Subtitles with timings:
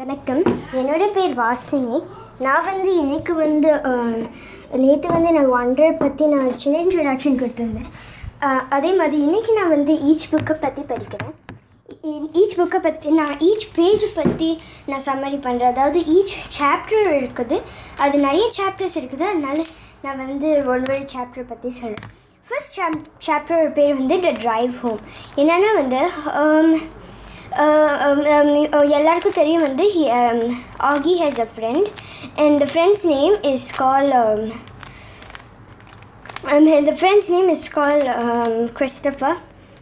[0.00, 0.40] வணக்கம்.
[0.78, 1.96] என்னோட பேர் வாசினி.
[2.44, 3.70] நான் வந்து எனக்கு வந்து
[4.82, 7.88] நேற்று வந்து நான் ஒன்றரை பற்றி நான் சின்ன இன்ட்ரடக்ஷன் கொடுத்துருந்தேன்.
[8.76, 11.34] அதே மாதிரி இன்றைக்கி நான் வந்து ஈச் புக்கை பற்றி படிக்கிறேன்.
[12.42, 14.50] ஈச் புக்கை பற்றி நான் ஈச் பேஜ் பற்றி
[14.90, 17.58] நான் சம்மரி பண்ணுறேன் அதாவது ஈச் சாப்டர் இருக்குது.
[18.06, 19.26] அது நிறைய சாப்டர்ஸ் இருக்குது.
[19.32, 19.58] அதனால
[20.04, 22.14] நான் வந்து ஒரு ஒரு சாப்டர் பற்றி சொல்கிறேன்
[22.48, 25.02] ஃபர்ஸ்ட் சாப் சாப்டரோட பேர் வந்து த ட்ரைவ் ஹோம்
[25.42, 26.00] என்னென்னா வந்து
[27.53, 29.87] um, uh, um, um, uh, எல்லாருக்கும் தெரியும் வந்து
[30.91, 31.87] ஆகி has a friend
[32.43, 34.13] and the friend's name is call
[36.87, 39.33] the friend's name is called um, Christopher.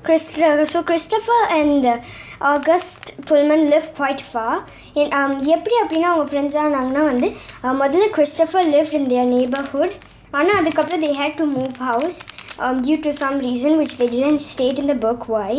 [0.03, 2.01] Christ- so Christopher and uh,
[2.41, 4.53] August Pullman live quite far.
[4.95, 7.27] In, um, எப்படி அப்படின்னா அவங்க friends ஆனாங்கன்னா வந்து
[7.63, 9.91] uh, முதல்ல Christopher lived in their neighborhood
[10.31, 12.19] ஆனால் அதுக்கப்புறம் they had to move house
[12.59, 15.51] um, due to some reason which they didn't state in the book why.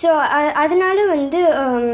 [0.00, 0.10] So
[0.62, 1.86] அதனால வந்து um,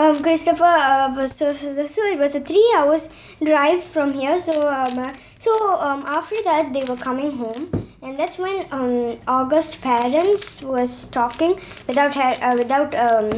[0.00, 3.10] um, Christopher uh, was so, so so it was a three hours
[3.44, 7.64] drive from here so um, uh, so um, after that they were coming home
[8.02, 11.54] and that's when um, August parents was talking
[11.86, 13.28] without her uh, without um,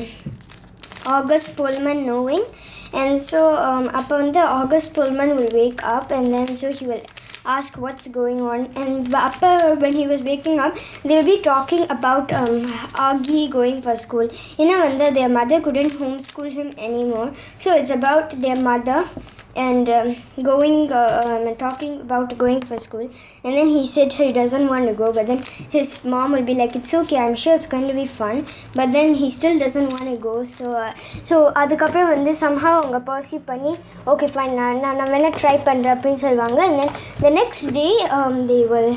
[1.06, 2.44] August Pullman knowing
[3.03, 7.05] and so um, அப்போ வந்து August Pullman will wake up and then so he will
[7.55, 8.66] ask what's going on.
[8.75, 12.61] And Appa, when he was waking up, they will be talking about um,
[13.08, 14.28] Agi going for school.
[14.58, 17.33] In Avanda, their mother couldn't homeschool him anymore.
[17.59, 19.09] So it's about their mother
[19.55, 23.09] and um, going uh, um, talking about going for school
[23.44, 26.53] and then he said he doesn't want to go but then his mom will be
[26.53, 29.89] like it's okay i'm sure it's going to be fun but then he still doesn't
[29.92, 30.92] want to go so uh,
[31.23, 33.73] so அதுக்கப்புறம் வந்து somehow அவங்க perceive பண்ணி
[34.14, 36.92] okay fine நான் நான் நான் வேணால் try பண்ணுறேன் அப்படின்னு சொல்லுவாங்க and then
[37.25, 38.92] the next day um, they will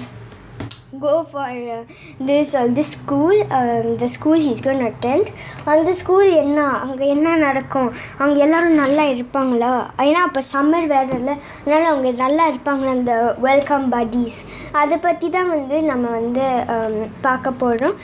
[1.00, 1.84] go for uh,
[2.20, 5.26] this uh, this school um, the school he's going to attend.
[5.72, 7.90] அந்த ஸ்கூல் என்ன அங்கே என்ன நடக்கும்?
[8.20, 9.70] அவங்க எல்லாரும் நல்லா இருப்பாங்களா?
[10.06, 11.34] ஏன்னா அப்போ சம்மர் வேறு இல்லை.
[11.62, 13.14] அதனால் அவங்க நல்லா இருப்பாங்களா அந்த
[13.46, 14.36] வெல்கம் buddies?
[14.82, 16.44] அதை பற்றி தான் வந்து நம்ம வந்து
[16.74, 17.96] um, பார்க்க போகிறோம்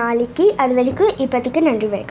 [0.00, 0.46] நாளைக்கு.
[0.64, 2.02] அது வரைக்கும் இப்போதைக்கு நன்றி வரைக்கும்